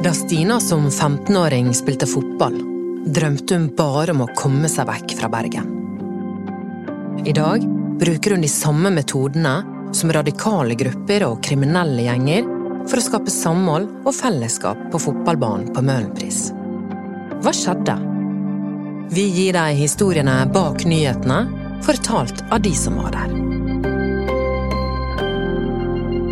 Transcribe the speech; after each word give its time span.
Da 0.00 0.14
Stina 0.14 0.60
som 0.60 0.88
15-åring 0.88 1.74
spilte 1.74 2.06
fotball, 2.08 2.54
drømte 3.04 3.58
hun 3.58 3.66
bare 3.76 4.14
om 4.14 4.22
å 4.24 4.30
komme 4.32 4.68
seg 4.72 4.88
vekk 4.88 5.12
fra 5.18 5.28
Bergen. 5.28 5.66
I 7.28 7.34
dag 7.36 7.66
bruker 8.00 8.32
hun 8.32 8.40
de 8.40 8.48
samme 8.48 8.88
metodene 8.96 9.52
som 9.92 10.12
radikale 10.16 10.78
grupper 10.80 11.26
og 11.26 11.42
kriminelle 11.44 12.06
gjenger 12.06 12.48
for 12.88 12.96
å 12.96 13.04
skape 13.10 13.34
samhold 13.34 13.90
og 14.06 14.16
fellesskap 14.16 14.88
på 14.88 15.02
fotballbanen 15.04 15.68
på 15.76 15.84
Møhlenpris. 15.84 16.40
Hva 17.44 17.52
skjedde? 17.52 18.00
Vi 19.12 19.28
gir 19.36 19.60
deg 19.60 19.84
historiene 19.84 20.40
bak 20.48 20.88
nyhetene, 20.88 21.42
fortalt 21.84 22.40
av 22.48 22.64
de 22.64 22.72
som 22.72 22.96
var 23.04 23.20
der. 23.20 23.36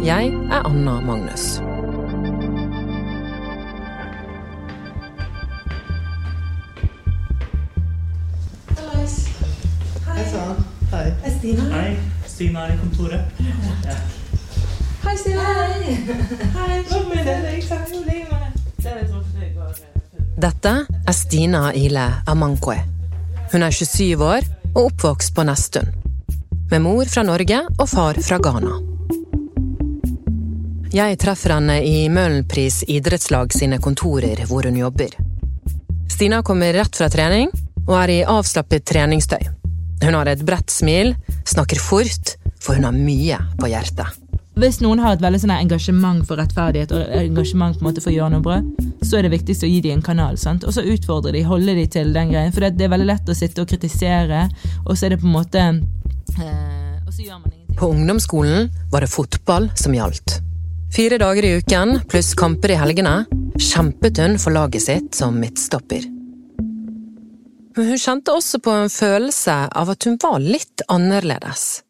Jeg 0.09 0.33
er 0.33 0.63
Anna 0.65 1.03
Magnus. 1.05 1.59
Stina. 11.39 11.65
Hei. 11.71 11.97
Stina 12.27 12.67
er 12.67 12.73
i 12.75 12.79
kontoret. 12.81 13.21
Ja. 13.85 13.95
Hei, 15.05 15.17
Stina. 15.17 15.43
Hei! 15.43 15.97
Hei. 16.57 16.83
Gå. 16.89 16.99
Dette 20.39 20.73
er 21.07 21.15
Stina 21.15 21.61
Ile 21.75 22.07
Amankwe. 22.27 22.77
Hun 23.53 23.63
er 23.63 23.71
27 23.75 24.25
år 24.25 24.49
og 24.73 24.81
oppvokst 24.89 25.35
på 25.35 25.45
Nesttun. 25.47 25.93
Med 26.71 26.83
mor 26.83 27.07
fra 27.07 27.23
Norge 27.27 27.61
og 27.79 27.87
far 27.91 28.19
fra 28.23 28.39
Ghana. 28.43 28.75
Jeg 30.95 31.21
treffer 31.23 31.55
henne 31.55 31.79
i 31.87 32.09
Møhlenpris 32.11 32.81
idrettslag 32.91 33.55
sine 33.55 33.79
kontorer 33.79 34.43
hvor 34.51 34.67
hun 34.67 34.81
jobber. 34.83 35.15
Stina 36.11 36.43
kommer 36.43 36.75
rett 36.75 36.99
fra 36.99 37.07
trening 37.13 37.55
og 37.87 37.95
er 38.03 38.15
i 38.17 38.21
avslappet 38.27 38.87
treningstøy. 38.91 39.55
Hun 40.03 40.15
har 40.15 40.31
et 40.31 40.45
bredt 40.47 40.71
smil, 40.71 41.15
snakker 41.49 41.81
fort, 41.83 42.37
for 42.61 42.79
hun 42.79 42.87
har 42.89 42.97
mye 42.97 43.39
på 43.59 43.71
hjertet. 43.71 44.25
Hvis 44.59 44.81
noen 44.83 44.99
har 44.99 45.15
et 45.15 45.23
veldig 45.23 45.39
sånn 45.39 45.53
engasjement 45.55 46.25
for 46.27 46.41
rettferdighet 46.41 46.91
og 46.91 47.13
engasjement 47.21 47.77
på 47.79 47.85
en 47.85 47.87
måte 47.87 48.03
for 48.03 48.11
å 48.11 48.17
gjøre 48.17 48.33
noe 48.33 48.43
bra, 48.43 48.57
så 49.07 49.21
er 49.21 49.27
det 49.27 49.37
viktigst 49.37 49.63
å 49.63 49.71
gi 49.71 49.79
dem 49.85 50.01
en 50.01 50.03
kanal. 50.03 50.35
sant? 50.41 50.67
Og 50.67 50.75
så 50.75 50.83
utfordre 50.83 51.31
de, 51.37 51.45
holde 51.47 51.77
de 51.79 51.87
til 51.87 52.11
den 52.17 52.33
greien. 52.33 52.51
For 52.55 52.67
det, 52.67 52.73
det 52.81 52.89
er 52.89 52.93
veldig 52.97 53.07
lett 53.13 53.31
å 53.31 53.39
sitte 53.39 53.63
og 53.63 53.71
kritisere, 53.71 54.49
og 54.83 54.99
så 54.99 55.07
er 55.07 55.15
det 55.15 55.21
på 55.23 55.31
en 55.31 55.37
måte 55.37 55.63
eh, 55.63 56.99
Og 57.07 57.15
så 57.15 57.23
gjør 57.23 57.39
man 57.39 57.53
ingenting. 57.55 57.79
På 57.79 57.93
ungdomsskolen 57.95 58.69
var 58.91 59.07
det 59.07 59.13
fotball 59.15 59.71
som 59.79 59.95
gjaldt. 59.95 60.41
Fire 60.91 61.23
dager 61.23 61.47
i 61.47 61.55
uken 61.61 62.01
pluss 62.11 62.33
kamper 62.35 62.75
i 62.75 62.81
helgene 62.81 63.21
kjempet 63.63 64.19
hun 64.25 64.39
for 64.43 64.59
laget 64.59 64.89
sitt 64.89 65.15
som 65.15 65.39
midtstopper. 65.39 66.18
Men 67.79 67.93
hun 67.93 67.99
kjente 68.03 68.33
også 68.35 68.59
på 68.59 68.73
en 68.75 68.89
følelse 68.91 69.53
av 69.71 69.91
at 69.93 70.03
hun 70.09 70.17
var 70.19 70.41
litt 70.43 70.83
annerledes. 70.91 71.85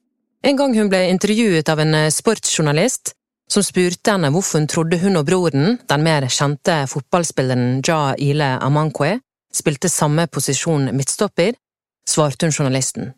En 0.44 0.58
gang 0.58 0.74
hun 0.76 0.90
ble 0.92 0.98
intervjuet 1.08 1.70
av 1.72 1.80
en 1.80 1.96
sportsjournalist 2.12 3.14
som 3.48 3.64
spurte 3.64 4.12
henne 4.12 4.28
hvorfor 4.34 4.60
hun 4.60 4.66
trodde 4.68 4.98
hun 5.00 5.16
og 5.16 5.24
broren, 5.30 5.78
den 5.88 6.04
mer 6.04 6.26
kjente 6.28 6.82
fotballspilleren 6.92 7.80
Ja 7.88 8.12
Ile 8.20 8.50
Amankwe, 8.60 9.14
spilte 9.48 9.88
samme 9.88 10.26
posisjon 10.28 10.90
midtstopper, 10.92 11.56
svarte 12.04 12.44
hun 12.44 12.52
journalisten. 12.52 13.14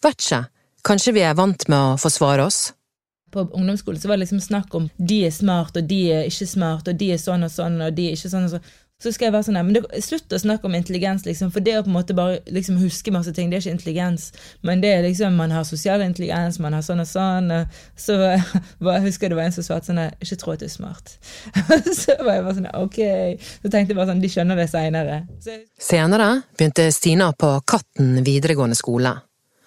Vet 0.00 0.24
ikke, 0.24 0.40
kanskje 0.80 1.12
vi 1.18 1.26
er 1.28 1.36
vant 1.36 1.68
med 1.68 1.76
å 1.76 2.00
forsvare 2.00 2.48
oss? 2.48 2.70
På 3.36 3.44
ungdomsskolen 3.50 4.00
var 4.00 4.16
det 4.16 4.24
liksom 4.24 4.40
snakk 4.40 4.72
om 4.78 4.88
de 4.96 5.26
er 5.26 5.36
smart, 5.36 5.76
og 5.76 5.92
de 5.92 6.00
er 6.22 6.32
ikke 6.32 6.48
smart, 6.48 6.88
og 6.88 6.96
de 6.96 7.12
er 7.12 7.20
sånn 7.20 7.44
og 7.44 7.52
sånn, 7.52 7.80
og 7.84 7.92
de 7.92 8.08
er 8.08 8.16
ikke 8.16 8.32
sånn 8.32 8.48
og 8.48 8.56
sånn. 8.56 8.72
Så 9.04 9.10
skal 9.12 9.26
jeg 9.26 9.34
være 9.34 9.44
sånn, 9.44 9.58
men 9.66 9.76
det, 9.76 9.82
Slutt 10.00 10.32
å 10.32 10.38
snakke 10.40 10.64
om 10.64 10.74
intelligens, 10.78 11.26
liksom, 11.28 11.50
for 11.52 11.64
det 11.64 11.74
å 11.76 11.82
på 11.84 11.90
en 11.90 11.96
måte 11.98 12.16
bare 12.16 12.38
liksom 12.48 12.78
huske 12.80 13.12
masse 13.12 13.34
ting, 13.36 13.50
det 13.52 13.58
er 13.58 13.64
ikke 13.66 13.74
intelligens. 13.76 14.30
Men 14.64 14.80
det 14.80 14.94
er 14.94 15.04
liksom, 15.04 15.36
man 15.36 15.52
har 15.52 15.66
sosial 15.68 16.00
intelligens, 16.00 16.56
man 16.62 16.72
har 16.72 16.84
sånn 16.86 17.04
og 17.04 17.10
sånn. 17.10 17.52
og 17.52 18.00
Så 18.00 18.16
bare, 18.84 18.96
jeg 18.96 19.04
husker 19.10 19.28
det 19.28 19.36
var 19.36 19.50
en 19.50 19.56
som 19.58 19.66
svarte 19.66 19.90
sånn 19.90 20.00
Ikke 20.24 20.40
tro 20.40 20.54
at 20.54 20.64
du 20.64 20.68
er 20.70 20.72
smart. 20.72 21.14
så 22.00 22.16
var 22.22 22.38
jeg 22.38 22.46
bare 22.48 22.56
sånn, 22.62 22.70
ok. 22.80 22.98
Så 23.60 23.68
tenkte 23.68 23.92
jeg 23.92 24.00
bare 24.00 24.10
sånn, 24.14 24.24
de 24.24 24.32
skjønner 24.32 24.62
det 24.62 24.68
seinere. 24.72 25.20
Senere 25.90 26.30
begynte 26.56 26.88
Stina 26.96 27.28
på 27.36 27.52
Katten 27.68 28.22
videregående 28.24 28.78
skole, 28.78 29.12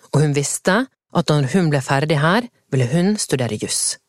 og 0.10 0.22
hun 0.24 0.34
visste 0.34 0.82
at 0.88 1.30
når 1.30 1.52
hun 1.54 1.70
ble 1.70 1.86
ferdig 1.86 2.18
her, 2.26 2.50
ville 2.74 2.90
hun 2.90 3.14
studere 3.22 3.62
juss. 3.62 4.00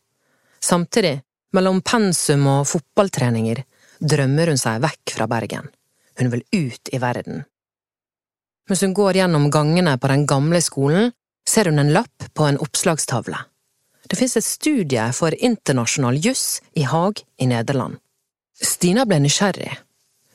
Samtidig, 0.64 1.18
mellom 1.52 1.82
pensum 1.84 2.48
og 2.50 2.64
fotballtreninger, 2.68 3.60
drømmer 4.00 4.52
hun 4.52 4.60
seg 4.60 4.82
vekk 4.84 5.14
fra 5.16 5.26
Bergen. 5.30 5.68
Hun 6.18 6.32
vil 6.32 6.44
ut 6.54 6.90
i 6.92 7.00
verden. 7.02 7.44
Mens 8.68 8.82
hun 8.84 8.94
går 8.94 9.20
gjennom 9.20 9.50
gangene 9.50 9.96
på 9.98 10.10
den 10.10 10.26
gamle 10.28 10.60
skolen, 10.62 11.12
ser 11.48 11.70
hun 11.70 11.80
en 11.80 11.92
lapp 11.94 12.28
på 12.34 12.44
en 12.44 12.58
oppslagstavle. 12.60 13.38
Det 14.08 14.16
finnes 14.16 14.36
et 14.36 14.44
studie 14.44 15.04
for 15.16 15.34
internasjonal 15.34 16.18
juss 16.24 16.60
i 16.76 16.84
Haag 16.88 17.22
i 17.40 17.48
Nederland. 17.48 17.98
Stina 18.58 19.04
ble 19.06 19.20
nysgjerrig. 19.22 19.70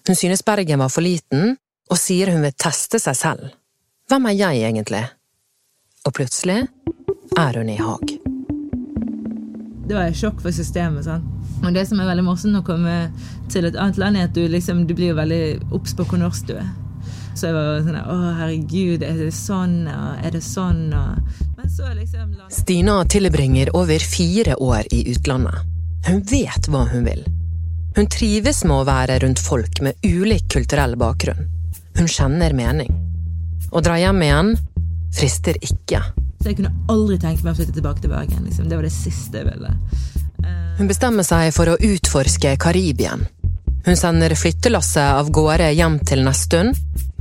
Hun 0.07 0.15
synes 0.15 0.45
Bergen 0.45 0.79
var 0.79 0.91
for 0.93 1.05
liten, 1.05 1.57
og 1.91 1.99
sier 1.99 2.31
hun 2.33 2.43
vil 2.45 2.55
teste 2.57 2.99
seg 3.01 3.17
selv. 3.17 3.53
Hvem 4.09 4.29
er 4.29 4.37
jeg 4.37 4.63
egentlig? 4.69 5.03
Og 6.05 6.15
plutselig 6.15 6.63
er 7.39 7.59
hun 7.59 7.69
i 7.71 7.79
Haag. 7.79 8.17
Det 9.83 9.95
var 9.95 10.07
et 10.07 10.17
sjokk 10.17 10.41
for 10.41 10.51
systemet. 10.55 11.05
sant? 11.05 11.32
Og 11.63 11.75
det 11.75 11.85
som 11.87 11.99
er 12.01 12.09
veldig 12.09 12.25
morsomt 12.27 12.59
å 12.59 12.63
komme 12.67 12.95
til 13.51 13.67
et 13.67 13.77
annet 13.79 13.99
land, 14.01 14.19
er 14.19 14.27
at 14.27 14.35
du, 14.35 14.43
liksom, 14.51 14.83
du 14.87 14.95
blir 14.97 15.15
veldig 15.17 15.73
obs 15.75 15.95
på 15.95 16.05
hvor 16.07 16.19
norsk 16.21 16.49
du 16.49 16.57
er. 16.59 16.71
Så 17.33 17.49
jeg 17.49 17.55
var 17.55 17.79
sånn 17.81 17.97
Å, 17.97 18.17
herregud, 18.37 19.03
er 19.05 19.15
det 19.17 19.31
sånn? 19.33 19.77
Er 19.89 20.35
det 20.35 20.43
sånn? 20.45 20.83
Og... 20.93 21.39
Men 21.57 21.71
så 21.71 21.89
liksom 21.95 22.35
Stina 22.53 22.99
tilbringer 23.09 23.71
over 23.77 24.03
fire 24.05 24.57
år 24.61 24.91
i 24.93 25.05
utlandet. 25.15 25.63
Hun 26.05 26.21
vet 26.29 26.69
hva 26.69 26.83
hun 26.91 27.07
vil. 27.07 27.23
Hun 27.95 28.09
trives 28.11 28.61
med 28.67 28.75
å 28.75 28.85
være 28.89 29.17
rundt 29.23 29.41
folk 29.41 29.81
med 29.85 29.97
ulik 30.05 30.45
kulturell 30.51 30.97
bakgrunn. 30.99 31.47
Hun 31.97 32.09
kjenner 32.09 32.53
mening. 32.57 32.91
Å 33.73 33.81
dra 33.81 33.97
hjem 34.01 34.21
igjen 34.25 34.53
frister 35.13 35.57
ikke. 35.61 36.01
Så 36.41 36.51
jeg 36.51 36.59
kunne 36.59 36.73
aldri 36.91 37.19
tenkt 37.21 37.45
meg 37.45 37.53
å 37.53 37.59
flytte 37.59 37.75
tilbake 37.77 38.03
til 38.03 38.11
Bergen. 38.11 38.43
Liksom. 38.47 38.67
Det 38.69 38.77
var 38.77 38.85
det 38.85 38.93
siste 38.93 39.39
jeg 39.39 39.47
ville. 39.47 39.73
Hun 40.77 40.89
bestemmer 40.89 41.25
seg 41.27 41.51
for 41.55 41.69
å 41.69 41.77
utforske 41.77 42.55
Karibien. 42.61 43.27
Hun 43.85 43.97
sender 43.99 44.35
flyttelasset 44.35 45.19
av 45.19 45.29
gårde 45.35 45.69
hjem 45.75 45.99
til 46.07 46.23
Nesttun, 46.23 46.71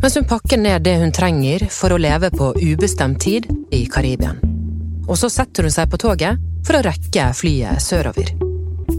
mens 0.03 0.17
hun 0.17 0.29
pakker 0.31 0.61
ned 0.63 0.85
det 0.87 0.95
hun 1.03 1.13
trenger 1.15 1.67
for 1.75 1.93
å 1.93 2.01
leve 2.01 2.31
på 2.35 2.53
ubestemt 2.63 3.21
tid 3.23 3.49
i 3.75 3.85
Karibien. 3.91 4.39
Og 5.09 5.19
så 5.19 5.31
setter 5.31 5.67
hun 5.67 5.75
seg 5.75 5.91
på 5.91 5.99
toget 6.01 6.39
for 6.67 6.79
å 6.79 6.85
rekke 6.87 7.33
flyet 7.35 7.83
sørover. 7.83 8.31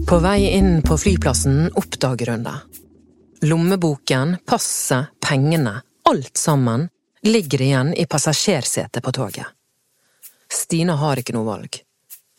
På 0.04 0.20
vei 0.20 0.50
inn 0.52 0.82
på 0.84 0.98
flyplassen 1.00 1.70
oppdager 1.80 2.34
hun 2.34 2.44
det. 2.44 2.56
Lommeboken, 3.48 4.38
passet, 4.44 5.16
pengene, 5.20 5.78
alt 6.08 6.36
sammen 6.36 6.88
ligger 7.24 7.62
igjen 7.64 7.94
i 7.96 8.04
passasjersetet 8.06 9.04
på 9.04 9.12
toget. 9.12 9.48
Stina 10.52 10.96
har 11.00 11.20
ikke 11.20 11.34
noe 11.36 11.48
valg. 11.48 11.80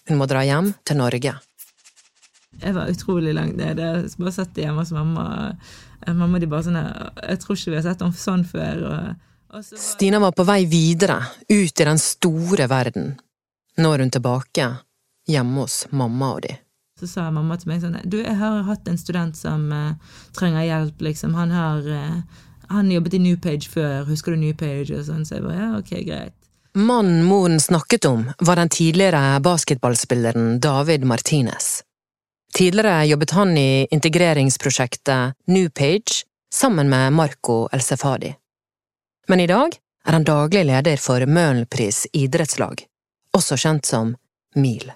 Hun 0.08 0.22
må 0.22 0.30
dra 0.30 0.46
hjem 0.46 0.72
til 0.86 1.02
Norge. 1.02 1.34
Jeg 2.62 2.76
var 2.76 2.90
utrolig 2.92 3.34
langt 3.36 3.58
nede. 3.60 3.92
Jeg 4.04 4.16
bare 4.18 4.36
satt 4.36 4.58
hjemme 4.60 4.84
hos 4.84 4.94
mamma. 4.96 5.28
Mamma 6.08 6.40
de 6.40 6.50
bare 6.50 6.68
sånn 6.68 6.78
Jeg 6.78 7.40
tror 7.42 7.58
ikke 7.58 7.74
vi 7.74 7.80
har 7.80 7.88
sett 7.88 8.04
ham 8.06 8.14
sånn 8.16 8.46
før. 8.48 8.84
Og, 8.90 9.32
og 9.56 9.66
så 9.66 9.78
var... 9.78 9.86
Stina 9.86 10.22
var 10.24 10.36
på 10.38 10.48
vei 10.48 10.62
videre, 10.70 11.20
ut 11.50 11.82
i 11.82 11.90
den 11.90 12.02
store 12.02 12.70
verden. 12.72 13.16
Nå 13.82 13.92
er 13.92 14.06
hun 14.06 14.14
tilbake, 14.14 14.70
hjemme 15.28 15.66
hos 15.66 15.84
mamma 15.92 16.36
og 16.38 16.46
de. 16.46 16.56
Så 16.96 17.10
sa 17.12 17.26
mamma 17.34 17.58
til 17.60 17.74
meg 17.74 17.82
sånn 17.84 17.98
Du, 18.08 18.22
jeg 18.22 18.38
har 18.40 18.62
hatt 18.70 18.88
en 18.88 19.00
student 19.00 19.36
som 19.36 19.68
uh, 19.74 20.16
trenger 20.38 20.64
hjelp, 20.64 21.02
liksom. 21.10 21.36
Han 21.36 21.52
har 21.52 21.84
uh, 21.84 22.22
Han 22.72 22.92
jobbet 22.92 23.18
i 23.18 23.20
Newpage 23.20 23.68
før, 23.70 24.06
husker 24.08 24.32
du 24.32 24.40
Newpage? 24.40 24.96
Og 24.96 25.04
sånn, 25.10 25.26
så 25.28 25.38
jeg 25.38 25.46
bare 25.46 25.60
ja, 25.60 25.70
ok, 25.82 25.92
greit. 26.08 26.38
Mannen 26.76 27.24
moren 27.24 27.60
snakket 27.60 28.08
om, 28.10 28.26
var 28.40 28.60
den 28.60 28.72
tidligere 28.72 29.40
basketballspilleren 29.40 30.58
David 30.60 31.06
Martinez. 31.08 31.85
Tidligere 32.56 33.06
jobbet 33.06 33.32
han 33.32 33.58
i 33.58 33.88
integreringsprosjektet 33.92 35.34
Newpage 35.48 36.24
sammen 36.54 36.90
med 36.90 37.14
Marco 37.14 37.68
Elsefadi. 37.72 38.36
Men 39.28 39.40
i 39.40 39.48
dag 39.48 39.76
er 40.08 40.16
han 40.16 40.24
daglig 40.24 40.62
leder 40.66 41.02
for 41.04 41.26
Møhlenpris 41.28 42.06
idrettslag, 42.16 42.86
også 43.36 43.58
kjent 43.60 43.90
som 43.90 44.14
MIL. 44.56 44.88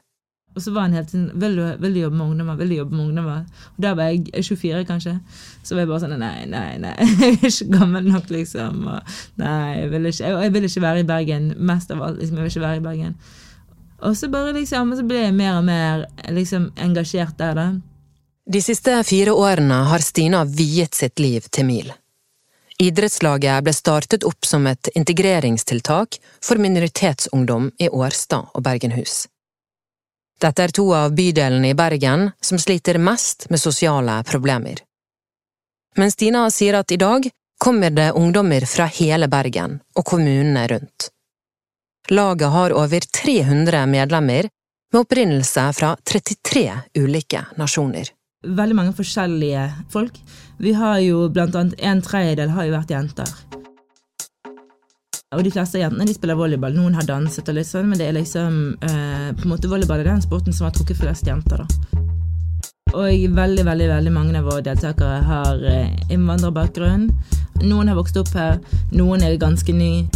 Og 0.55 0.63
så 0.63 0.71
var 0.71 0.87
han 0.87 0.95
helt 0.95 1.11
sånn 1.11 1.27
Vil 1.39 1.59
vil 1.83 1.97
du 1.97 1.99
jobbe 1.99 2.15
med 2.15 2.31
ungdommer? 2.31 2.55
Vil 2.61 2.71
du 2.71 2.77
jobbe 2.77 2.95
med 2.95 3.09
ungdommer? 3.09 3.43
Og 3.75 3.83
der 3.83 3.99
var 3.99 4.07
jeg 4.13 4.23
24, 4.39 4.85
kanskje. 4.87 5.17
Så 5.63 5.75
var 5.75 5.83
jeg 5.83 5.91
bare 5.91 6.01
sånn 6.05 6.15
Nei, 6.23 6.47
nei, 6.47 6.79
nei. 6.79 6.95
Jeg 7.19 7.35
er 7.41 7.51
ikke 7.51 7.69
gammel 7.75 8.07
nok, 8.07 8.31
liksom. 8.31 8.87
Og, 8.87 9.13
nei, 9.43 9.83
jeg 9.83 9.91
vil, 9.91 10.09
ikke, 10.13 10.23
jeg, 10.23 10.39
jeg 10.47 10.55
vil 10.55 10.71
ikke 10.71 10.87
være 10.87 11.03
i 11.03 11.07
Bergen. 11.11 11.51
Mest 11.59 11.91
av 11.91 12.07
alt. 12.07 12.23
Liksom, 12.23 12.39
jeg 12.39 12.47
vil 12.47 12.55
ikke 12.55 12.65
være 12.69 12.79
i 12.79 12.87
Bergen. 12.87 13.19
Og 14.01 14.17
så 14.17 14.29
bare 14.31 14.53
liksom, 14.55 14.95
så 14.95 15.03
ble 15.03 15.25
jeg 15.25 15.35
mer 15.35 15.57
og 15.59 15.65
mer 15.67 16.05
liksom 16.31 16.69
engasjert 16.79 17.37
der, 17.39 17.55
da. 17.55 17.69
De 18.49 18.61
siste 18.65 18.95
fire 19.05 19.33
årene 19.35 19.83
har 19.91 20.01
Stina 20.01 20.43
viet 20.45 20.95
sitt 20.97 21.19
liv 21.19 21.45
til 21.53 21.67
MIL. 21.67 21.91
Idrettslaget 22.79 23.65
ble 23.65 23.73
startet 23.75 24.23
opp 24.23 24.47
som 24.47 24.65
et 24.71 24.87
integreringstiltak 24.95 26.17
for 26.41 26.61
minoritetsungdom 26.63 27.73
i 27.77 27.89
Årstad 27.89 28.55
og 28.55 28.63
Bergenhus. 28.63 29.27
Dette 30.39 30.63
er 30.63 30.71
to 30.71 30.85
av 30.95 31.11
bydelene 31.11 31.73
i 31.73 31.75
Bergen 31.75 32.29
som 32.41 32.57
sliter 32.57 32.97
mest 32.97 33.49
med 33.51 33.59
sosiale 33.59 34.21
problemer. 34.23 34.79
Men 35.99 36.11
Stina 36.11 36.45
sier 36.49 36.79
at 36.79 36.91
i 36.95 36.97
dag 36.97 37.27
kommer 37.59 37.91
det 37.91 38.13
ungdommer 38.15 38.63
fra 38.65 38.87
hele 38.87 39.27
Bergen 39.27 39.81
og 39.99 40.05
kommunene 40.07 40.63
rundt. 40.71 41.09
Laget 42.11 42.47
har 42.49 42.73
over 42.73 42.99
300 42.99 43.85
medlemmer 43.85 44.49
med 44.93 45.01
opprinnelse 45.01 45.73
fra 45.73 45.97
33 46.03 46.71
ulike 46.97 47.45
nasjoner. 47.55 48.07
Veldig 48.47 48.75
mange 48.75 48.93
forskjellige 48.97 49.67
folk. 49.93 50.17
Vi 50.57 50.73
har 50.73 50.97
jo 50.99 51.27
blant 51.29 51.55
annet 51.55 51.75
en 51.79 52.01
tredjedel 52.01 52.49
har 52.55 52.65
jo 52.65 52.73
vært 52.73 52.93
jenter. 52.95 53.35
Og 55.35 55.43
de 55.45 55.51
fleste 55.53 55.77
jentene 55.77 56.07
de 56.09 56.15
spiller 56.17 56.39
volleyball. 56.39 56.73
Noen 56.73 56.97
har 56.97 57.05
danset, 57.05 57.45
og 57.45 57.59
litt 57.59 57.69
sånn, 57.69 57.91
men 57.91 58.01
det 58.01 58.07
er 58.09 58.17
liksom 58.17 58.55
eh, 58.81 59.29
på 59.37 59.45
en 59.45 59.53
måte 59.53 59.69
volleyball 59.69 60.01
er 60.01 60.09
den 60.09 60.25
sporten 60.25 60.55
som 60.55 60.65
har 60.65 60.73
trukket 60.73 60.97
flest 60.97 61.29
jenter. 61.29 61.61
da. 61.61 62.05
Og 62.95 63.35
veldig 63.35 63.67
veldig, 63.67 63.89
veldig 63.91 64.15
mange 64.15 64.39
av 64.39 64.49
våre 64.49 64.65
deltakere 64.65 65.21
har 65.29 65.61
eh, 65.61 65.93
innvandrerbakgrunn. 66.09 67.05
Noen 67.69 67.91
har 67.91 67.99
vokst 67.99 68.17
opp 68.17 68.33
her, 68.33 68.57
noen 68.95 69.21
er 69.21 69.37
ganske 69.37 69.77
ny. 69.77 70.07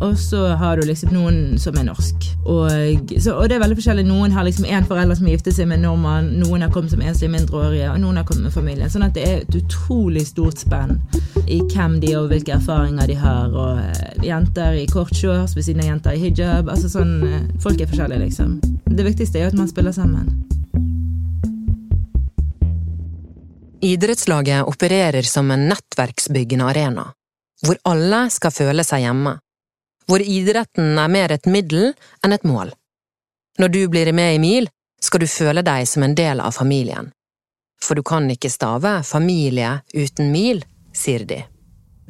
Og 0.00 0.18
så 0.18 0.46
har 0.56 0.76
du 0.76 0.86
liksom 0.88 1.10
noen 1.12 1.58
som 1.60 1.76
er 1.76 1.84
norsk. 1.84 2.26
Og, 2.48 3.10
så, 3.20 3.34
og 3.34 3.50
det 3.50 3.58
er 3.58 3.60
veldig 3.60 3.76
forskjellig. 3.76 4.06
Noen 4.08 4.32
har 4.32 4.46
liksom 4.46 4.64
én 4.64 4.86
forelder 4.88 5.18
som 5.18 5.26
har 5.28 5.34
giftet 5.34 5.58
seg 5.58 5.68
med 5.68 5.76
en 5.76 5.90
nordmann, 5.90 6.30
noen 6.40 6.64
har 6.64 6.72
kommet 6.72 6.94
som 6.94 7.02
enslige 7.04 7.34
mindreårige, 7.34 7.90
og 7.92 8.00
noen 8.00 8.16
har 8.16 8.24
kommet 8.28 8.48
med 8.48 8.54
familien. 8.54 8.88
Sånn 8.92 9.04
at 9.04 9.12
det 9.18 9.26
er 9.28 9.42
et 9.42 9.58
utrolig 9.60 10.24
stort 10.30 10.62
spenn 10.62 10.96
i 11.44 11.60
hvem 11.74 11.98
de 12.00 12.14
er 12.14 12.22
og 12.22 12.30
hvilke 12.32 12.54
erfaringer 12.56 13.12
de 13.12 13.18
har. 13.20 13.52
Og 13.52 13.82
eh, 13.82 14.24
jenter 14.30 14.78
i 14.80 14.86
kortshorts 14.88 15.52
ved 15.58 15.68
siden 15.68 15.84
av 15.84 15.90
jenter 15.92 16.16
i 16.16 16.24
hijab. 16.24 16.72
Altså 16.72 16.88
sånn, 16.92 17.12
eh, 17.28 17.44
Folk 17.60 17.82
er 17.84 17.92
forskjellige, 17.92 18.24
liksom. 18.24 18.56
Det 18.88 19.04
viktigste 19.04 19.36
er 19.36 19.48
jo 19.48 19.52
at 19.52 19.60
man 19.60 19.68
spiller 19.68 19.92
sammen. 19.92 20.32
Idrettslaget 23.84 24.64
opererer 24.68 25.28
som 25.28 25.52
en 25.52 25.68
nettverksbyggende 25.68 26.72
arena, 26.72 27.06
hvor 27.64 27.76
alle 27.88 28.26
skal 28.32 28.52
føle 28.52 28.84
seg 28.84 29.04
hjemme, 29.04 29.36
hvor 30.10 30.22
idretten 30.26 30.98
er 30.98 31.10
mer 31.12 31.30
et 31.30 31.46
middel 31.46 31.92
enn 32.26 32.34
et 32.34 32.46
mål. 32.46 32.72
Når 33.62 33.68
du 33.70 33.80
blir 33.92 34.10
med 34.16 34.34
i 34.34 34.40
MIL, 34.42 34.66
skal 35.00 35.22
du 35.22 35.30
føle 35.30 35.62
deg 35.62 35.86
som 35.86 36.02
en 36.02 36.16
del 36.18 36.42
av 36.42 36.56
familien. 36.56 37.12
For 37.80 37.94
du 37.94 38.02
kan 38.02 38.26
ikke 38.32 38.50
stave 38.50 38.98
familie 39.06 39.78
uten 39.94 40.32
MIL, 40.34 40.64
sier 40.92 41.22
de. 41.30 41.44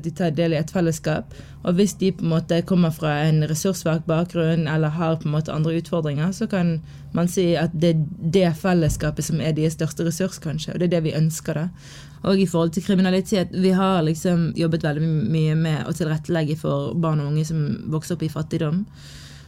De 0.02 0.11
tar 0.11 0.35
del 0.37 0.55
i 0.55 0.58
et 0.61 0.70
fellesskap, 0.73 1.35
og 1.62 1.76
hvis 1.76 1.94
de 2.00 2.12
på 2.17 2.25
en 2.25 2.32
måte 2.32 2.61
kommer 2.67 2.93
fra 2.94 3.12
en 3.26 3.43
ressurssvak 3.49 4.06
bakgrunn 4.08 4.69
eller 4.69 4.97
har 4.97 5.19
på 5.20 5.29
en 5.29 5.35
måte 5.35 5.52
andre 5.52 5.76
utfordringer, 5.81 6.32
så 6.32 6.49
kan 6.50 6.79
man 7.12 7.29
si 7.29 7.52
at 7.58 7.75
det 7.75 7.94
er 7.94 8.05
det 8.37 8.52
fellesskapet 8.61 9.26
som 9.26 9.41
er 9.41 9.56
deres 9.56 9.76
største 9.76 10.06
ressurs, 10.06 10.38
kanskje. 10.43 10.75
Og 10.75 10.81
det 10.81 10.88
er 10.88 10.97
det 10.97 11.05
vi 11.08 11.17
ønsker. 11.19 11.55
da. 11.55 11.69
Og 12.23 12.41
i 12.41 12.47
forhold 12.47 12.70
til 12.70 12.85
kriminalitet, 12.85 13.49
vi 13.52 13.70
har 13.70 14.02
liksom 14.02 14.52
jobbet 14.56 14.85
veldig 14.85 15.08
mye 15.32 15.55
med 15.56 15.88
å 15.88 15.94
tilrettelegge 15.97 16.56
for 16.61 16.94
barn 16.94 17.20
og 17.20 17.32
unge 17.32 17.47
som 17.49 17.64
vokser 17.93 18.17
opp 18.17 18.23
i 18.23 18.32
fattigdom. 18.32 18.85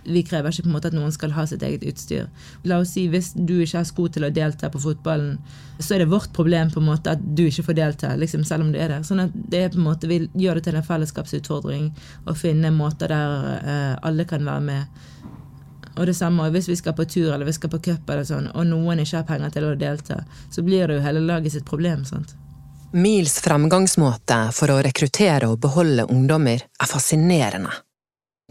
Vi 0.04 0.22
krever 0.26 0.50
ikke 0.50 0.64
på 0.66 0.70
en 0.70 0.76
måte 0.76 0.90
at 0.90 0.96
noen 0.96 1.12
skal 1.14 1.34
ha 1.36 1.44
sitt 1.46 1.62
eget 1.62 1.84
utstyr. 1.86 2.26
La 2.68 2.80
oss 2.82 2.94
si 2.96 3.06
Hvis 3.12 3.32
du 3.34 3.60
ikke 3.60 3.78
har 3.78 3.86
sko 3.88 4.08
til 4.08 4.26
å 4.26 4.32
delta 4.34 4.70
på 4.72 4.80
fotballen, 4.82 5.38
så 5.78 5.94
er 5.94 6.02
det 6.02 6.10
vårt 6.12 6.32
problem 6.34 6.70
på 6.70 6.80
en 6.80 6.88
måte 6.90 7.14
at 7.14 7.22
du 7.22 7.44
ikke 7.46 7.66
får 7.68 7.78
delta, 7.78 8.14
liksom, 8.16 8.44
selv 8.44 8.66
om 8.66 8.72
du 8.72 8.78
er 8.78 8.92
der. 8.92 9.06
Sånn 9.06 9.22
at 9.24 9.34
det 9.34 9.62
er 9.62 9.72
på 9.72 9.80
en 9.80 9.86
måte, 9.86 10.10
Vi 10.10 10.28
gjør 10.34 10.58
det 10.58 10.64
til 10.68 10.76
en 10.76 10.86
fellesskapsutfordring 10.86 11.90
å 12.26 12.34
finne 12.34 12.70
måter 12.74 13.08
der 13.08 13.48
eh, 13.62 13.96
alle 14.02 14.24
kan 14.24 14.44
være 14.44 14.66
med. 14.66 15.02
Og 15.96 16.06
det 16.08 16.14
samme 16.16 16.48
hvis 16.54 16.70
vi 16.70 16.76
skal 16.76 16.96
på 16.96 17.04
tur 17.04 17.32
eller 17.32 17.46
vi 17.46 17.52
skal 17.52 17.70
på 17.70 17.82
cup, 17.84 18.08
eller 18.08 18.24
sånn, 18.24 18.48
og 18.54 18.66
noen 18.66 19.02
ikke 19.02 19.20
har 19.20 19.28
penger 19.28 19.52
til 19.56 19.68
å 19.68 19.74
delta, 19.76 20.22
så 20.50 20.64
blir 20.64 20.88
det 20.88 20.98
jo 20.98 21.04
hele 21.04 21.20
laget 21.20 21.52
sitt 21.52 21.68
problem. 21.68 22.04
sant? 22.08 22.34
Mils 22.92 23.38
fremgangsmåte 23.40 24.38
for 24.52 24.72
å 24.72 24.82
rekruttere 24.84 25.48
og 25.48 25.60
beholde 25.64 26.04
ungdommer 26.12 26.60
er 26.60 26.88
fascinerende. 26.88 27.72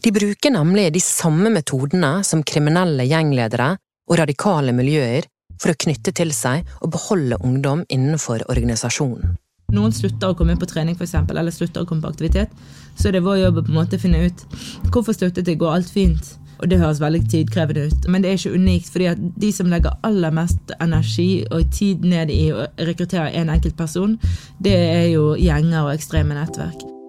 De 0.04 0.12
bruker 0.12 0.50
nemlig 0.50 0.94
de 0.94 1.00
samme 1.00 1.52
metodene 1.54 2.24
som 2.26 2.42
kriminelle 2.42 3.06
gjengledere 3.06 3.76
og 4.10 4.18
radikale 4.18 4.74
miljøer 4.74 5.28
for 5.62 5.74
å 5.74 5.78
knytte 5.78 6.14
til 6.18 6.32
seg 6.34 6.66
og 6.82 6.90
beholde 6.96 7.38
ungdom 7.46 7.84
innenfor 7.86 8.42
organisasjonen. 8.50 9.36
Noen 9.72 9.94
slutter 9.94 10.34
å 10.34 10.36
komme 10.36 10.58
på 10.60 10.68
trening 10.68 10.98
for 10.98 11.06
eksempel, 11.06 11.38
eller 11.38 11.54
slutter 11.54 11.86
å 11.86 11.88
komme 11.88 12.02
på 12.04 12.10
aktivitet, 12.10 12.50
så 12.98 13.08
er 13.08 13.16
det 13.16 13.24
vår 13.28 13.44
jobb 13.44 13.62
å 13.62 13.66
på 13.68 13.72
en 13.72 13.78
måte 13.78 14.00
finne 14.02 14.26
ut 14.26 14.46
hvorfor 14.90 15.16
sluttet 15.16 15.46
det, 15.46 15.60
går 15.62 15.78
alt 15.78 15.92
fint? 15.94 16.34
Og 16.62 16.70
det 16.70 16.78
høres 16.82 17.00
veldig 17.02 17.22
tidkrevende 17.30 17.88
ut, 17.90 18.08
men 18.12 18.22
det 18.22 18.32
er 18.32 18.40
ikke 18.42 18.58
unikt. 18.58 18.90
fordi 18.94 19.08
at 19.14 19.22
de 19.42 19.52
som 19.54 19.70
legger 19.70 19.98
aller 20.06 20.34
mest 20.34 20.74
energi 20.82 21.46
og 21.50 21.72
tid 21.74 22.06
ned 22.06 22.34
i 22.34 22.52
å 22.54 22.66
rekruttere 22.90 23.32
en 23.38 23.50
enkelt 23.50 23.78
person, 23.78 24.18
det 24.60 24.78
er 24.78 25.08
jo 25.14 25.36
gjenger 25.38 25.86
og 25.86 25.94
ekstreme 25.94 26.38
nettverk. 26.38 27.01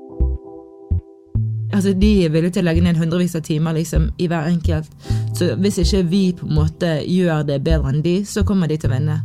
Altså, 1.72 1.92
De 1.92 2.24
er 2.24 2.32
villige 2.32 2.58
til 2.58 2.64
å 2.64 2.68
legge 2.68 2.84
ned 2.84 2.98
hundrevis 3.00 3.36
av 3.38 3.44
timer 3.46 3.76
liksom, 3.76 4.10
i 4.20 4.28
hver 4.28 4.48
enkelt. 4.50 4.88
Så 5.36 5.54
hvis 5.60 5.80
ikke 5.82 6.02
vi 6.08 6.22
på 6.36 6.46
en 6.48 6.56
måte 6.58 6.96
gjør 7.08 7.46
det 7.48 7.62
bedre 7.64 7.92
enn 7.92 8.02
de, 8.04 8.16
så 8.28 8.44
kommer 8.44 8.68
de 8.68 8.76
til 8.76 8.90
å 8.90 8.94
vinne. 8.94 9.20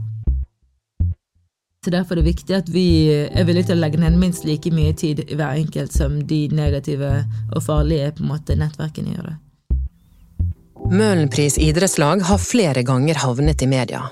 Så 1.84 1.92
Derfor 1.92 2.18
er 2.18 2.22
det 2.22 2.32
viktig 2.32 2.56
at 2.56 2.70
vi 2.72 2.88
er 3.12 3.46
villige 3.48 3.70
til 3.70 3.78
å 3.78 3.82
legge 3.84 4.00
ned 4.02 4.18
minst 4.20 4.48
like 4.48 4.72
mye 4.76 4.96
tid 4.98 5.22
i 5.28 5.36
hver 5.36 5.60
enkelt 5.60 5.94
som 5.96 6.18
de 6.28 6.48
negative 6.52 7.12
og 7.54 7.62
farlige 7.64 8.16
på 8.18 8.26
en 8.26 8.32
måte 8.32 8.58
nettverkene 8.60 9.14
gjør 9.16 9.30
det. 9.30 9.36
Møhlenpris 10.88 11.58
idrettslag 11.60 12.24
har 12.28 12.40
flere 12.40 12.84
ganger 12.88 13.20
havnet 13.20 13.64
i 13.64 13.68
media 13.68 14.06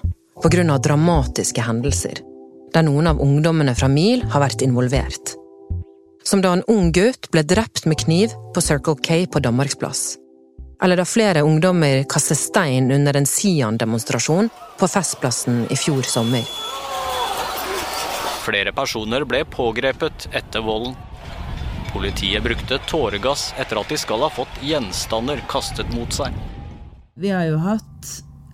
av 0.45 0.81
dramatiske 0.83 1.63
hendelser, 1.63 2.19
der 2.73 2.83
noen 2.83 3.07
av 3.07 3.21
ungdommene 3.23 3.73
fra 3.75 3.87
MIL 3.87 4.25
har 4.29 4.43
vært 4.43 4.61
involvert 4.61 5.35
som 6.27 6.41
da 6.41 6.53
en 6.53 6.63
ung 6.67 6.91
gutt 6.91 7.29
ble 7.31 7.43
drept 7.45 7.85
med 7.85 7.99
kniv 8.01 8.33
på 8.55 8.61
Circle 8.61 8.97
K 9.05 9.25
på 9.31 9.39
Danmarksplass. 9.39 10.17
Eller 10.83 10.99
da 10.99 11.05
flere 11.05 11.45
ungdommer 11.45 12.03
kastet 12.09 12.37
stein 12.37 12.91
under 12.91 13.15
en 13.15 13.25
Sian-demonstrasjon 13.29 14.49
på 14.79 14.87
Festplassen 14.91 15.63
i 15.71 15.77
fjor 15.79 16.03
sommer. 16.03 16.43
Flere 18.45 18.73
personer 18.75 19.23
ble 19.25 19.45
pågrepet 19.49 20.27
etter 20.35 20.65
volden. 20.65 20.97
Politiet 21.93 22.43
brukte 22.43 22.77
tåregass 22.89 23.53
etter 23.57 23.79
at 23.79 23.89
de 23.89 23.97
skal 23.97 24.25
ha 24.25 24.29
fått 24.29 24.59
gjenstander 24.61 25.39
kastet 25.49 25.89
mot 25.95 26.11
seg. 26.13 26.33
Vi 27.15 27.31
har 27.31 27.47
jo 27.47 27.61
hatt 27.63 28.11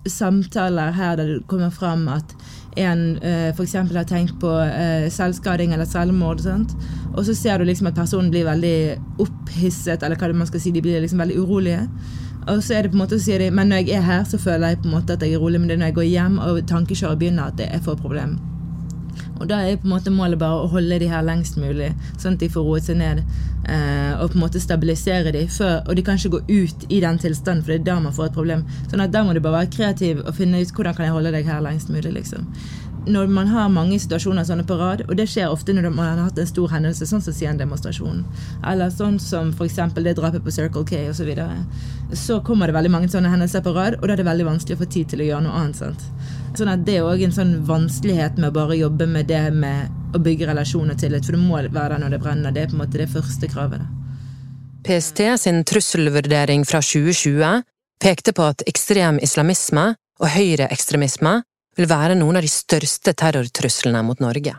samtaler 0.08 0.94
her 0.94 1.18
der 1.18 1.34
det 1.34 1.42
kommer 1.50 1.74
fram 1.74 2.06
at 2.08 2.36
en 2.76 3.04
uh, 3.22 3.50
f.eks. 3.52 3.74
har 3.74 4.08
tenkt 4.08 4.38
på 4.40 4.50
uh, 4.50 5.08
selvskading 5.12 5.74
eller 5.74 5.88
selvmord. 5.88 6.42
Sant? 6.44 6.74
Og 7.12 7.24
så 7.26 7.34
ser 7.36 7.58
du 7.58 7.68
liksom 7.68 7.90
at 7.90 7.98
personen 7.98 8.30
blir 8.32 8.48
veldig 8.48 8.76
opphisset, 9.22 10.02
eller 10.02 10.16
hva 10.16 10.30
det 10.30 10.38
man 10.40 10.48
skal 10.50 10.62
si, 10.62 10.72
de 10.72 10.84
blir 10.84 11.00
liksom 11.02 11.20
veldig 11.22 11.40
urolige. 11.42 11.86
Og 12.50 12.62
så 12.64 12.74
er 12.74 12.82
det 12.82 12.90
på 12.90 12.98
en 12.98 13.04
måte, 13.04 13.18
så 13.18 13.30
sier 13.30 13.42
de 13.44 13.50
men 13.54 13.70
når 13.70 13.84
jeg 13.84 13.98
er 13.98 14.06
her, 14.06 14.24
så 14.26 14.38
føler 14.40 14.72
jeg 14.72 14.82
på 14.82 14.90
en 14.90 14.96
måte 14.96 15.14
at 15.14 15.22
jeg 15.22 15.36
er 15.36 15.42
rolig, 15.42 15.60
men 15.60 15.70
det 15.70 15.76
er 15.76 15.84
når 15.84 15.92
jeg 15.92 16.00
går 16.00 16.08
hjem 16.10 16.40
og 16.42 16.64
tankekjøret 16.66 17.20
begynner, 17.20 17.52
at 17.52 17.60
det 17.60 17.68
er 17.70 17.84
for 17.84 17.94
problem. 17.94 18.40
Og 19.42 19.48
da 19.50 19.60
er 19.66 19.80
på 19.80 19.88
en 19.88 19.96
måte 19.96 20.12
målet 20.14 20.38
bare 20.40 20.62
å 20.62 20.70
holde 20.70 21.00
de 21.02 21.10
her 21.10 21.24
lengst 21.26 21.58
mulig, 21.58 21.90
sånn 22.16 22.38
at 22.38 22.44
de 22.44 22.50
får 22.52 22.66
roet 22.66 22.86
seg 22.86 23.00
ned. 23.00 23.24
Eh, 23.62 24.12
og 24.16 24.32
på 24.32 24.38
en 24.38 24.42
måte 24.42 24.62
stabilisere 24.62 25.30
de 25.34 25.44
før, 25.46 25.84
Og 25.88 25.94
de 25.96 26.02
kan 26.02 26.16
ikke 26.18 26.38
gå 26.38 26.40
ut 26.48 26.86
i 26.88 27.00
den 27.00 27.18
tilstanden, 27.18 27.62
for 27.62 27.72
det 27.72 27.80
er 27.80 27.84
da 27.92 28.00
man 28.00 28.14
får 28.14 28.30
et 28.30 28.38
problem. 28.38 28.64
Sånn 28.90 29.02
at 29.02 29.12
Da 29.12 29.22
må 29.22 29.34
du 29.34 29.40
bare 29.40 29.62
være 29.62 29.74
kreativ 29.76 30.22
og 30.26 30.34
finne 30.34 30.62
ut 30.62 30.72
hvordan 30.72 30.96
kan 30.96 31.06
jeg 31.06 31.14
holde 31.14 31.32
deg 31.32 31.46
her 31.46 31.60
lengst 31.62 31.88
mulig. 31.88 32.12
liksom 32.12 32.46
når 33.06 33.26
man 33.26 33.48
har 33.50 33.70
mange 33.72 33.96
situasjoner 33.98 34.44
sånne 34.46 34.64
på 34.66 34.76
rad, 34.78 35.02
og 35.08 35.16
det 35.18 35.26
skjer 35.30 35.50
ofte 35.50 35.74
når 35.74 35.88
man 35.90 36.06
har 36.06 36.28
hatt 36.28 36.38
en 36.38 36.46
stor 36.46 36.70
hendelse, 36.70 37.08
sånn 37.10 37.22
som 37.24 37.34
Sien-demonstrasjonen, 37.34 38.22
eller 38.68 38.92
sånn 38.94 39.18
som 39.22 39.50
f.eks. 39.50 39.80
det 39.96 40.14
drapet 40.18 40.44
på 40.44 40.54
Circle 40.54 40.84
K 40.86 41.00
osv., 41.10 41.18
så, 41.22 41.26
videre, 41.26 41.64
så 42.14 42.38
kommer 42.46 42.70
det 42.70 42.76
veldig 42.76 42.92
mange 42.94 43.10
sånne 43.10 43.32
hendelser 43.32 43.64
på 43.64 43.74
rad, 43.74 43.98
og 43.98 44.06
da 44.06 44.14
er 44.14 44.22
det 44.22 44.28
veldig 44.28 44.46
vanskelig 44.52 44.78
å 44.78 44.82
få 44.84 44.90
tid 44.94 45.10
til 45.10 45.24
å 45.24 45.28
gjøre 45.30 45.46
noe 45.48 45.64
annet. 45.64 45.80
sant? 45.82 46.06
Sånn 46.52 46.68
at 46.68 46.84
Det 46.84 46.98
er 46.98 47.06
òg 47.08 47.22
en 47.24 47.32
sånn 47.32 47.52
vanskelighet 47.64 48.36
med 48.36 48.50
å 48.50 48.56
bare 48.58 48.76
jobbe 48.76 49.06
med 49.08 49.30
det 49.30 49.44
med 49.56 50.16
å 50.16 50.20
bygge 50.20 50.50
relasjon 50.50 50.92
og 50.92 50.98
tillit, 51.00 51.24
for 51.24 51.32
det 51.36 51.40
må 51.40 51.56
være 51.56 51.94
der 51.94 52.02
når 52.02 52.12
det 52.12 52.20
brenner. 52.20 52.52
Det 52.52 52.62
er 52.62 52.68
på 52.68 52.76
en 52.76 52.82
måte 52.82 53.00
det 53.00 53.08
første 53.08 53.48
kravet. 53.48 53.80
PST 54.84 55.22
sin 55.38 55.62
trusselvurdering 55.64 56.66
fra 56.68 56.82
2020 56.84 57.62
pekte 58.02 58.34
på 58.36 58.44
at 58.50 58.64
ekstrem 58.68 59.20
islamisme 59.22 59.92
og 60.20 60.28
høyreekstremisme 60.34 61.38
vil 61.78 61.88
være 61.88 62.18
noen 62.18 62.40
av 62.40 62.44
de 62.44 62.52
største 62.52 63.14
terrortruslene 63.16 64.02
mot 64.04 64.20
Norge. 64.20 64.58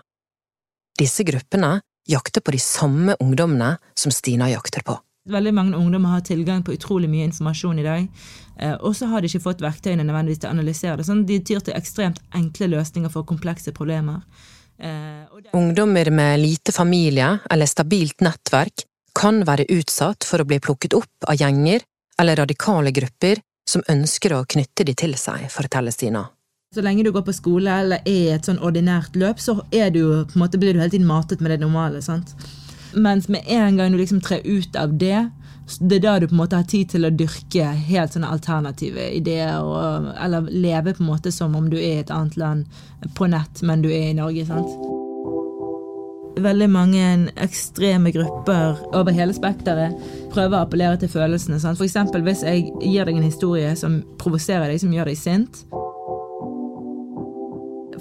Disse 0.97 1.25
gruppene 1.27 1.75
jakter 2.09 2.41
på 2.41 2.55
de 2.55 2.61
samme 2.63 3.15
ungdommene 3.21 3.75
som 3.99 4.11
Stina 4.11 4.49
jakter 4.49 4.81
på. 4.87 4.97
Veldig 5.23 5.53
mange 5.55 5.77
ungdommer 5.77 6.17
har 6.17 6.23
tilgang 6.27 6.65
på 6.67 6.73
utrolig 6.75 7.07
mye 7.07 7.23
informasjon 7.29 7.77
i 7.79 7.83
dag, 7.85 8.07
eh, 8.59 8.73
og 8.73 8.91
så 8.95 9.07
har 9.07 9.21
de 9.23 9.29
ikke 9.29 9.45
fått 9.45 9.61
verktøyene 9.63 10.03
nødvendigvis 10.03 10.41
til 10.43 10.49
å 10.49 10.55
analysere 10.57 10.97
det. 10.99 11.05
Sånn, 11.07 11.21
de 11.29 11.37
tyr 11.39 11.61
til 11.63 11.77
ekstremt 11.77 12.19
enkle 12.35 12.67
løsninger 12.73 13.13
for 13.13 13.23
komplekse 13.23 13.71
problemer. 13.71 14.19
Eh, 14.83 15.23
Ungdommer 15.55 16.11
med 16.11 16.41
lite 16.41 16.73
familie 16.75 17.37
eller 17.49 17.71
stabilt 17.71 18.19
nettverk 18.19 18.83
kan 19.15 19.45
være 19.47 19.69
utsatt 19.71 20.27
for 20.27 20.43
å 20.43 20.47
bli 20.49 20.59
plukket 20.59 20.97
opp 20.97 21.29
av 21.29 21.39
gjenger 21.39 21.85
eller 22.19 22.41
radikale 22.43 22.91
grupper 22.91 23.39
som 23.69 23.85
ønsker 23.87 24.35
å 24.35 24.43
knytte 24.43 24.83
de 24.83 24.97
til 25.05 25.15
seg, 25.15 25.47
forteller 25.53 25.95
Stina. 25.95 26.25
Så 26.75 26.83
lenge 26.83 27.05
du 27.05 27.13
går 27.13 27.23
på 27.23 27.37
skole 27.37 27.71
eller 27.79 28.03
er 28.03 28.11
i 28.11 28.33
et 28.33 28.49
sånn 28.49 28.59
ordinært 28.59 29.15
løp, 29.15 29.39
så 29.39 29.61
du, 29.71 30.25
måte, 30.35 30.59
blir 30.59 30.73
du 30.73 30.81
hele 30.81 30.91
tiden 30.91 31.07
matet 31.07 31.39
med 31.39 31.53
det 31.53 31.61
normale. 31.63 32.01
sant? 32.01 32.35
Mens 32.93 33.27
med 33.27 33.43
en 33.47 33.77
gang 33.77 33.91
du 33.91 33.97
liksom 33.97 34.21
trer 34.21 34.41
ut 34.45 34.75
av 34.75 34.93
det, 34.97 35.29
det 35.79 35.95
er 35.95 36.03
da 36.03 36.17
du 36.19 36.27
på 36.27 36.35
en 36.35 36.41
måte 36.41 36.59
har 36.59 36.67
tid 36.67 36.91
til 36.91 37.07
å 37.07 37.13
dyrke 37.13 37.69
helt 37.87 38.15
sånne 38.15 38.31
alternative 38.35 39.05
ideer, 39.15 39.63
og, 39.63 40.09
eller 40.19 40.49
leve 40.51 40.93
på 40.93 41.03
en 41.05 41.11
måte 41.13 41.31
som 41.31 41.55
om 41.55 41.69
du 41.71 41.77
er 41.79 42.01
i 42.01 42.01
et 42.03 42.11
annet 42.11 42.35
land 42.37 42.81
på 43.15 43.29
nett, 43.31 43.63
men 43.63 43.85
du 43.85 43.89
er 43.91 44.09
i 44.11 44.17
Norge. 44.17 44.45
sant? 44.49 44.89
Veldig 46.43 46.67
mange 46.73 47.07
ekstreme 47.45 48.11
grupper 48.11 48.81
over 48.97 49.15
hele 49.15 49.35
spekteret 49.37 49.95
prøver 50.33 50.57
å 50.57 50.63
appellere 50.65 50.99
til 50.99 51.11
følelsene. 51.13 51.61
Sant? 51.61 51.79
For 51.79 52.25
hvis 52.25 52.43
jeg 52.43 52.67
gir 52.81 53.07
deg 53.07 53.19
en 53.19 53.29
historie 53.29 53.75
som 53.79 54.01
provoserer 54.19 54.73
deg, 54.73 54.81
som 54.81 54.93
gjør 54.93 55.13
deg 55.13 55.19
sint, 55.19 55.63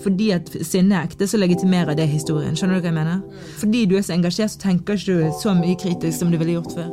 fordi 0.02 0.32
at 0.34 0.50
sinne 0.66 0.98
er 0.98 1.08
ekte, 1.08 1.28
så 1.28 1.40
legitimerer 1.40 1.96
det 1.98 2.08
historien. 2.10 2.56
Skjønner 2.58 2.78
du 2.78 2.84
hva 2.84 2.90
jeg 2.90 2.98
mener? 2.98 3.44
Fordi 3.60 3.84
du 3.88 3.96
er 3.98 4.06
så 4.06 4.16
engasjert, 4.16 4.54
så 4.54 4.62
tenker 4.66 4.98
ikke 4.98 5.18
du 5.18 5.36
så 5.40 5.54
mye 5.58 5.78
kritisk 5.78 6.18
som 6.18 6.32
du 6.32 6.38
ville 6.40 6.58
gjort 6.58 6.74
før. 6.76 6.90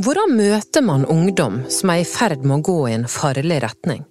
Hvordan 0.00 0.36
møter 0.36 0.84
man 0.86 1.04
ungdom 1.12 1.60
som 1.68 1.92
er 1.92 2.02
i 2.02 2.08
ferd 2.08 2.44
med 2.46 2.60
å 2.60 2.64
gå 2.70 2.78
i 2.88 2.94
en 2.96 3.08
farlig 3.10 3.58
retning? 3.66 4.06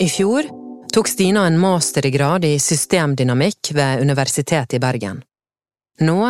I 0.00 0.08
fjor 0.08 0.48
tok 0.94 1.10
Stina 1.10 1.44
en 1.46 1.58
mastergrad 1.60 2.46
i 2.48 2.54
systemdynamikk 2.58 3.74
ved 3.76 4.00
Universitetet 4.00 4.78
i 4.78 4.80
Bergen. 4.82 5.20
Nå 6.00 6.20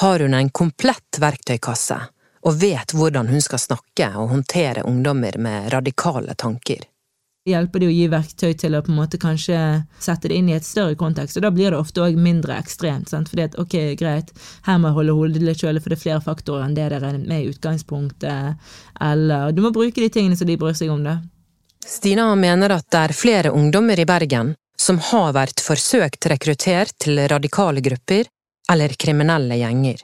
har 0.00 0.20
hun 0.22 0.34
en 0.34 0.52
komplett 0.54 1.18
verktøykasse 1.18 1.98
og 2.46 2.60
vet 2.60 2.94
hvordan 2.94 3.28
hun 3.32 3.42
skal 3.42 3.58
snakke 3.58 4.12
og 4.14 4.30
håndtere 4.30 4.86
ungdommer 4.86 5.38
med 5.42 5.72
radikale 5.74 6.36
tanker. 6.38 6.84
Hjelper 7.46 7.82
det 7.82 7.88
å 7.88 7.94
gi 7.94 8.06
verktøy 8.10 8.54
til 8.58 8.74
å 8.74 8.82
på 8.84 8.90
en 8.92 8.98
måte 8.98 9.20
kanskje 9.22 9.58
sette 10.02 10.30
det 10.30 10.40
inn 10.40 10.50
i 10.50 10.56
et 10.56 10.66
større 10.66 10.96
kontekst, 10.98 11.38
og 11.38 11.46
da 11.46 11.52
blir 11.54 11.70
det 11.72 11.78
ofte 11.78 12.02
òg 12.02 12.18
mindre 12.18 12.58
ekstremt. 12.58 13.10
Sant? 13.12 13.30
Fordi 13.30 13.46
at 13.46 13.56
ok, 13.62 13.76
greit, 14.00 14.32
her 14.66 14.80
må 14.82 14.90
jeg 14.90 14.98
holde 14.98 15.16
hodet 15.20 15.44
litt 15.44 15.62
kjølig, 15.62 15.84
for 15.84 15.92
det 15.92 15.98
er 15.98 16.02
flere 16.02 16.24
faktorer 16.24 16.66
enn 16.66 16.76
det 16.76 16.90
dere 16.90 17.12
er 17.12 17.22
med 17.22 17.44
i 17.44 17.54
utgangspunktet, 17.54 18.68
eller 19.10 19.54
du 19.54 19.62
må 19.64 19.72
bruke 19.74 20.02
de 20.02 20.10
tingene 20.12 20.38
som 20.38 20.50
de 20.50 20.58
bryr 20.60 20.76
seg 20.76 20.92
om, 20.92 21.06
da. 21.06 21.20
Stina 21.86 22.32
mener 22.34 22.74
at 22.74 22.88
det 22.90 23.02
er 23.04 23.14
flere 23.14 23.52
ungdommer 23.54 24.00
i 24.02 24.08
Bergen 24.08 24.56
som 24.76 24.98
har 25.12 25.32
vært 25.36 25.62
forsøkt 25.62 26.26
rekruttert 26.28 26.96
til 27.02 27.20
radikale 27.30 27.80
grupper 27.84 28.26
eller 28.72 28.94
kriminelle 28.98 29.58
gjenger. 29.60 30.02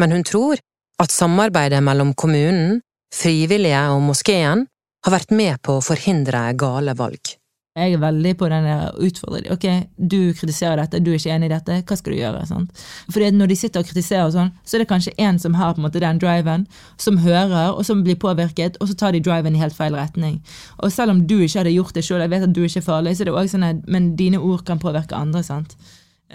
Men 0.00 0.16
hun 0.16 0.24
tror 0.26 0.62
at 1.02 1.12
samarbeidet 1.12 1.82
mellom 1.84 2.14
kommunen, 2.18 2.80
frivillige 3.14 3.82
og 3.92 4.00
moskeen 4.08 4.64
har 5.04 5.12
vært 5.12 5.34
med 5.36 5.60
på 5.64 5.78
å 5.78 5.84
forhindre 5.84 6.46
gale 6.58 6.94
valg. 6.96 7.34
Jeg 7.74 7.96
er 7.96 7.98
veldig 7.98 8.32
på 8.38 8.46
den 8.52 8.66
utfordringen. 9.02 9.50
Ok, 9.50 9.64
du 9.98 10.30
kritiserer 10.38 10.78
dette, 10.78 11.00
du 11.02 11.08
er 11.10 11.16
ikke 11.18 11.32
enig 11.34 11.48
i 11.48 11.52
dette, 11.56 11.78
hva 11.82 11.96
skal 11.98 12.14
du 12.14 12.18
gjøre? 12.20 12.42
sant? 12.46 12.82
Fordi 13.10 13.30
når 13.34 13.50
de 13.50 13.56
sitter 13.58 13.82
og 13.82 13.88
kritiserer, 13.88 14.28
sånn, 14.30 14.52
så 14.62 14.76
er 14.76 14.84
det 14.84 14.90
kanskje 14.92 15.14
en 15.18 15.40
som 15.42 15.56
har 15.58 15.72
på 15.74 15.82
en 15.82 15.88
måte 15.88 16.02
den 16.04 16.20
driven, 16.22 16.68
som 17.02 17.18
hører, 17.18 17.72
og 17.74 17.82
som 17.88 18.04
blir 18.06 18.14
påvirket, 18.22 18.78
og 18.78 18.92
så 18.92 18.94
tar 19.00 19.16
de 19.16 19.22
driven 19.26 19.58
i 19.58 19.62
helt 19.62 19.74
feil 19.74 19.96
retning. 19.98 20.36
Og 20.78 20.94
selv 20.94 21.16
om 21.16 21.24
du 21.26 21.40
ikke 21.40 21.64
hadde 21.64 21.74
gjort 21.74 21.98
det 21.98 22.04
sjøl, 22.06 22.22
jeg 22.22 22.30
vet 22.30 22.46
at 22.46 22.54
du 22.54 22.62
ikke 22.62 22.78
er 22.78 22.86
farlig, 22.86 23.16
så 23.16 23.24
er 23.24 23.30
det 23.30 23.34
også 23.34 23.56
sånn 23.56 23.66
at, 23.66 23.80
men 23.90 24.12
dine 24.20 24.38
ord 24.38 24.62
kan 24.68 24.78
påvirke 24.78 25.18
andre. 25.18 25.42
sant? 25.42 25.74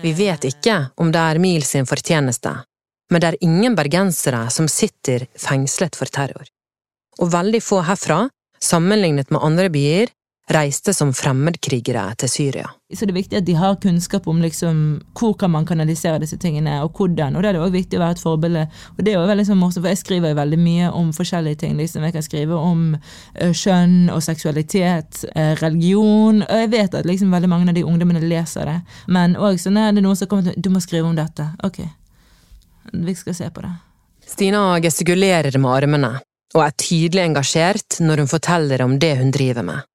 Vi 0.04 0.12
vet 0.18 0.44
ikke 0.50 0.90
om 1.00 1.14
det 1.16 1.22
er 1.24 1.40
Mil 1.40 1.64
sin 1.64 1.88
fortjeneste, 1.88 2.52
men 3.16 3.24
det 3.24 3.32
er 3.32 3.40
ingen 3.48 3.80
bergensere 3.80 4.44
som 4.52 4.68
sitter 4.68 5.24
fengslet 5.40 5.96
for 5.96 6.12
terror. 6.12 6.52
Og 7.24 7.32
veldig 7.32 7.64
få 7.64 7.80
herfra, 7.88 8.26
sammenlignet 8.64 9.32
med 9.32 9.44
andre 9.44 9.70
byer, 9.74 10.14
reiste 10.50 10.94
som 10.94 11.12
fremmedkrigere 11.14 12.16
til 12.18 12.30
Syria. 12.30 12.70
Så 12.94 13.06
det 13.06 13.14
er 13.14 13.20
viktig 13.20 13.38
at 13.38 13.46
de 13.46 13.54
har 13.54 13.76
kunnskap 13.82 14.28
om 14.28 14.40
liksom, 14.42 14.78
hvor 15.18 15.36
kan 15.38 15.52
man 15.54 15.66
kanalisere 15.70 16.20
disse 16.24 16.40
tingene, 16.42 16.80
og 16.84 16.98
hvordan. 16.98 17.36
Og 17.38 17.44
da 17.44 17.52
er 17.52 17.58
det 17.58 17.62
også 17.62 17.76
viktig 17.76 18.00
å 18.00 18.02
være 18.02 18.18
et 18.18 18.24
forbilde. 18.24 18.64
Og 18.96 19.04
det 19.06 19.14
er 19.14 19.20
jo 19.20 19.28
veldig 19.30 19.46
sånn 19.46 19.60
morsomt, 19.62 19.84
for 19.84 19.92
jeg 19.92 20.02
skriver 20.02 20.34
jo 20.34 20.40
veldig 20.40 20.60
mye 20.64 20.90
om 20.98 21.12
forskjellige 21.14 21.62
ting. 21.64 21.76
liksom. 21.78 22.04
Jeg 22.08 22.16
kan 22.18 22.26
skrive 22.26 22.58
om 22.58 22.82
eh, 22.96 23.54
kjønn 23.54 24.10
og 24.14 24.24
seksualitet, 24.26 25.24
eh, 25.36 25.54
religion, 25.62 26.42
og 26.42 26.64
jeg 26.64 26.72
vet 26.74 26.98
at 26.98 27.06
liksom 27.06 27.36
veldig 27.36 27.52
mange 27.52 27.70
av 27.70 27.78
de 27.78 27.86
ungdommene 27.86 28.24
leser 28.26 28.66
det. 28.66 28.80
Men 29.08 29.38
òg 29.38 29.62
sånn 29.62 29.78
er 29.78 29.94
det 29.94 30.06
noen 30.06 30.18
som 30.18 30.32
kommer 30.32 30.50
til 30.50 30.58
Du 30.58 30.72
må 30.74 30.82
skrive 30.82 31.06
om 31.06 31.18
dette. 31.18 31.46
Ok, 31.64 31.84
vi 32.94 33.16
skal 33.16 33.38
se 33.38 33.52
på 33.54 33.62
det. 33.62 33.76
Stina 34.30 34.80
gestikulerer 34.82 35.58
med 35.58 35.72
armene, 35.72 36.12
og 36.56 36.64
er 36.66 36.76
tydelig 36.82 37.24
engasjert 37.28 38.00
når 38.02 38.24
hun 38.24 38.32
forteller 38.32 38.82
om 38.86 38.98
det 39.00 39.16
hun 39.20 39.32
driver 39.32 39.66
med. 39.66 39.86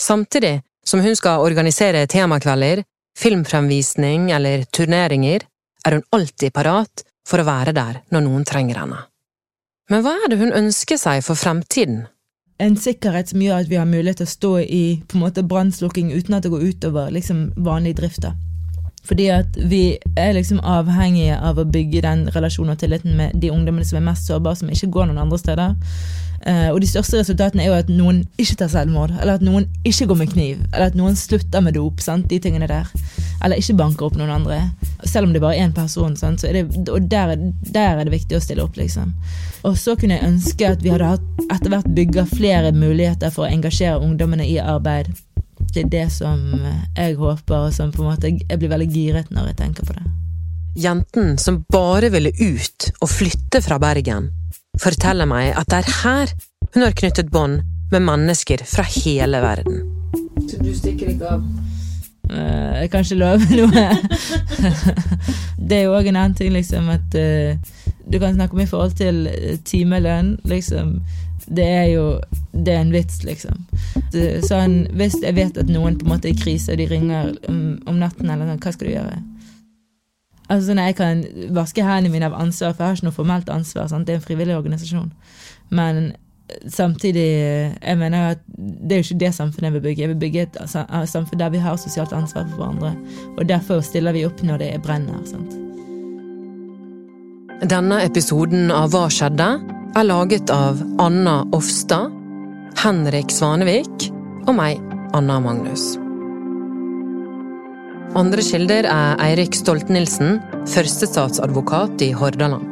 Samtidig 0.00 0.60
som 0.86 1.00
hun 1.00 1.16
skal 1.16 1.44
organisere 1.44 2.06
temakvelder, 2.10 2.82
filmfremvisning 3.18 4.30
eller 4.34 4.64
turneringer, 4.74 5.44
er 5.86 5.98
hun 5.98 6.04
alltid 6.10 6.54
parat 6.54 7.04
for 7.28 7.42
å 7.42 7.46
være 7.46 7.74
der 7.76 8.00
når 8.10 8.24
noen 8.24 8.46
trenger 8.48 8.82
henne. 8.82 9.04
Men 9.90 10.02
hva 10.04 10.16
er 10.24 10.32
det 10.32 10.40
hun 10.40 10.54
ønsker 10.56 10.98
seg 10.98 11.22
for 11.26 11.38
fremtiden? 11.38 12.06
En 12.62 12.76
sikkerhet 12.78 13.32
som 13.32 13.42
gjør 13.42 13.64
at 13.64 13.70
vi 13.70 13.78
har 13.80 13.88
mulighet 13.88 14.22
til 14.22 14.28
å 14.28 14.32
stå 14.32 14.52
i 14.62 14.84
brannslukking 15.10 16.12
uten 16.14 16.36
at 16.36 16.46
det 16.46 16.52
går 16.52 16.66
utover 16.70 17.10
liksom, 17.14 17.50
vanlig 17.58 17.96
drift. 17.98 18.28
Fordi 19.06 19.28
at 19.34 19.56
vi 19.70 19.98
er 20.16 20.34
liksom 20.36 20.60
avhengige 20.62 21.38
av 21.38 21.58
å 21.58 21.66
bygge 21.66 22.04
den 22.04 22.28
relasjonen 22.34 22.76
og 22.76 22.82
tilliten 22.82 23.16
med 23.18 23.38
de 23.42 23.50
ungdommene 23.50 23.86
som 23.86 23.98
er 23.98 24.06
mest 24.06 24.28
sårbare, 24.30 24.60
som 24.60 24.70
ikke 24.70 24.92
går 24.94 25.10
noen 25.10 25.24
andre 25.24 25.40
steder. 25.40 25.74
Uh, 26.42 26.72
og 26.72 26.80
de 26.82 26.88
største 26.90 27.20
resultatene 27.20 27.62
er 27.62 27.68
jo 27.70 27.74
at 27.78 27.90
noen 27.90 28.24
ikke 28.40 28.56
tar 28.58 28.70
selvmord, 28.72 29.12
eller 29.20 29.38
at 29.38 29.44
noen 29.46 29.68
ikke 29.86 30.08
går 30.10 30.18
med 30.18 30.32
kniv, 30.32 30.64
eller 30.72 30.88
at 30.90 30.98
noen 30.98 31.14
slutter 31.18 31.62
med 31.62 31.76
dop. 31.78 32.02
sant? 32.02 32.26
De 32.30 32.40
tingene 32.42 32.66
der. 32.70 32.90
Eller 33.42 33.62
ikke 33.62 33.76
banker 33.78 34.08
opp 34.08 34.18
noen 34.18 34.32
andre. 34.34 34.58
Selv 35.04 35.28
om 35.28 35.34
det 35.34 35.42
bare 35.42 35.58
er 35.58 35.68
én 35.68 35.74
person. 35.74 36.16
Sant? 36.18 36.42
Det, 36.42 36.64
og 36.90 37.10
der, 37.10 37.36
der 37.74 37.98
er 37.98 38.06
det 38.06 38.14
viktig 38.14 38.38
å 38.38 38.42
stille 38.42 38.66
opp, 38.66 38.78
liksom. 38.78 39.14
Og 39.66 39.78
så 39.78 39.94
kunne 39.98 40.18
jeg 40.18 40.30
ønske 40.30 40.72
at 40.74 40.82
vi 40.82 40.90
hadde 40.94 41.12
hatt 41.14 41.44
etter 41.48 41.70
hvert 41.70 41.90
bygga 41.94 42.26
flere 42.30 42.74
muligheter 42.74 43.30
for 43.34 43.46
å 43.46 43.50
engasjere 43.50 44.02
ungdommene 44.02 44.46
i 44.46 44.58
arbeid. 44.62 45.10
Det 45.72 45.84
er 45.84 45.90
det 45.92 46.06
som 46.12 46.40
jeg 46.96 47.14
håper, 47.16 47.68
og 47.68 47.72
som 47.74 47.92
på 47.94 48.02
en 48.02 48.10
måte 48.10 48.32
jeg 48.34 48.58
blir 48.58 48.72
veldig 48.72 48.90
giret 48.92 49.32
når 49.32 49.52
jeg 49.52 49.58
tenker 49.62 49.88
på 49.88 49.96
det. 49.96 50.04
Jenten 50.82 51.36
som 51.38 51.62
bare 51.72 52.08
ville 52.12 52.32
ut 52.32 52.90
og 53.00 53.10
flytte 53.12 53.60
fra 53.64 53.78
Bergen, 53.80 54.30
forteller 54.80 55.28
meg 55.28 55.52
at 55.56 55.68
det 55.68 55.82
er 55.82 55.90
her 56.02 56.32
hun 56.72 56.86
har 56.86 56.94
knyttet 56.96 57.28
bånd 57.32 57.60
med 57.92 58.04
mennesker 58.06 58.64
fra 58.64 58.84
hele 58.88 59.42
verden. 59.44 59.82
Så 60.48 60.56
du 60.62 60.72
stikker 60.74 61.12
ikke 61.12 61.34
av? 61.36 61.42
Uh, 62.32 62.80
Jeg 62.80 62.90
kan 62.90 63.04
ikke 63.04 63.18
love 63.20 63.48
noe. 63.58 63.84
det 65.68 65.76
er 65.76 65.82
jo 65.84 65.96
òg 65.98 66.08
en 66.08 66.16
annen 66.16 66.36
ting, 66.38 66.52
liksom, 66.54 66.88
at 66.88 67.18
uh, 67.18 67.52
du 68.08 68.18
kan 68.18 68.34
snakke 68.34 68.56
om 68.56 68.62
i 68.64 68.68
forhold 68.70 68.96
til 68.96 69.26
eh, 69.28 69.58
timelønn, 69.64 70.38
liksom. 70.48 71.02
Det 71.46 71.66
er 71.66 71.88
jo 71.92 72.06
Det 72.52 72.74
er 72.74 72.80
en 72.82 72.92
vits, 72.92 73.22
liksom. 73.24 73.62
Sånn, 74.44 74.74
hvis 74.92 75.16
jeg 75.22 75.34
vet 75.34 75.56
at 75.58 75.70
noen 75.72 75.96
på 75.98 76.04
en 76.04 76.12
måte 76.12 76.28
er 76.28 76.34
i 76.34 76.38
krise, 76.38 76.74
og 76.74 76.78
de 76.78 76.86
ringer 76.86 77.32
om, 77.48 77.62
om 77.88 77.96
natten, 77.96 78.28
eller 78.28 78.50
sånn, 78.50 78.60
hva 78.60 78.72
skal 78.74 78.90
du 78.90 78.92
gjøre? 78.92 79.20
Altså 80.48 80.66
sånn, 80.68 80.82
Jeg 80.82 80.98
kan 80.98 81.22
vaske 81.56 81.86
hendene 81.86 82.12
mine 82.12 82.28
av 82.28 82.36
ansvar, 82.36 82.74
for 82.74 82.84
jeg 82.84 82.90
har 82.90 83.00
ikke 83.00 83.08
noe 83.08 83.16
formelt 83.16 83.48
ansvar. 83.48 83.88
Sant? 83.88 84.06
Det 84.06 84.14
er 84.14 84.20
en 84.20 84.26
frivillig 84.26 84.58
organisasjon. 84.58 85.08
Men 85.72 86.12
samtidig 86.68 87.26
jeg 87.82 87.98
mener 87.98 88.34
at 88.34 88.38
det 88.56 88.92
er 88.92 89.00
jo 89.00 89.08
ikke 89.08 89.20
det 89.24 89.34
samfunnet 89.34 89.70
jeg 89.70 89.76
vil 89.78 89.84
bygge. 89.86 90.02
Jeg 90.02 90.12
vil 90.12 90.22
bygge 90.26 90.46
et 90.46 90.58
samfunn 91.08 91.40
der 91.40 91.52
vi 91.54 91.62
har 91.62 91.76
sosialt 91.80 92.12
ansvar 92.12 92.46
for 92.50 92.60
hverandre. 92.60 92.94
Og 93.38 93.48
derfor 93.48 93.80
stiller 93.80 94.12
vi 94.12 94.26
opp 94.28 94.42
når 94.44 94.64
det 94.64 94.72
brenner. 94.84 95.24
sant? 95.24 95.58
Denne 97.70 98.02
episoden 98.04 98.70
av 98.74 98.90
Hva 98.90 99.06
skjedde? 99.08 99.81
Er 99.96 100.06
laget 100.08 100.50
av 100.50 100.80
Anna 101.02 101.42
Offstad, 101.52 102.12
Henrik 102.80 103.32
Svanevik 103.32 104.08
og 104.46 104.54
meg, 104.56 104.80
Anna 105.16 105.36
Magnus. 105.42 105.94
Andre 108.16 108.44
kilder 108.44 108.88
er 108.88 109.20
Eirik 109.24 109.56
Stolt-Nielsen, 109.56 110.40
førstestatsadvokat 110.68 112.04
i 112.04 112.10
Hordaland. 112.16 112.68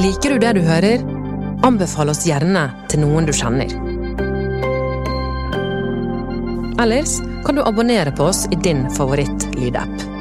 Liker 0.00 0.34
du 0.34 0.42
det 0.42 0.54
du 0.58 0.62
hører? 0.66 1.04
Anbefal 1.64 2.12
oss 2.12 2.24
gjerne 2.28 2.66
til 2.92 3.04
noen 3.04 3.28
du 3.28 3.32
kjenner. 3.36 3.72
Ellers 6.84 7.20
kan 7.46 7.56
du 7.56 7.62
abonnere 7.64 8.12
på 8.16 8.28
oss 8.32 8.44
i 8.52 8.58
din 8.60 8.84
favoritt-lydapp. 8.96 10.13